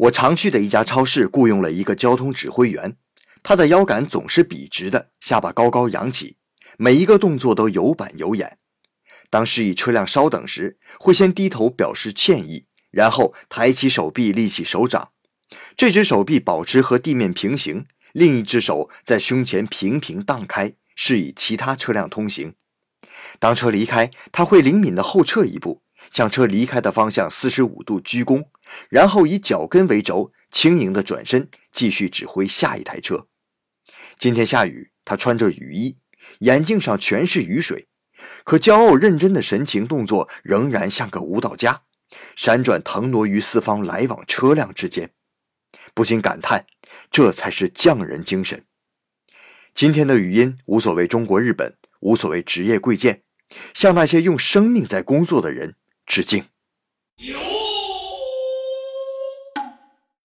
[0.00, 2.96] 我常去的一家超市雇佣了一个交通指挥员，
[3.42, 6.36] 他的腰杆总是笔直的，下巴高高扬起，
[6.78, 8.56] 每一个动作都有板有眼。
[9.28, 15.10] 当示意车辆稍等时，会先低头表示歉意，然后抬起手臂，立起手掌，
[15.76, 22.54] 这只手臂保持和地面平行，另一只手在胸前平平荡开，示意其他车辆通行。
[23.38, 28.48] 当车离开，他会灵敏地后撤一步，向车离开的方向四十五度鞠躬，
[28.88, 33.26] 然后以脚跟为轴，轻盈地转身，继续指挥下一台车。
[34.18, 35.96] 今天下雨，他穿着雨衣，
[36.40, 37.88] 眼镜上全是雨水。
[38.44, 41.82] 可骄傲认真的神情动作仍然像个舞蹈家，
[42.36, 45.12] 闪转腾挪于四方来往车辆之间，
[45.94, 46.66] 不禁感叹：
[47.10, 48.64] 这才是匠人精神。
[49.74, 53.22] 今天的语音无所谓中国日本，无所谓职业贵贱，
[53.72, 55.76] 向那些用生命在工作的人
[56.10, 56.44] 致敬。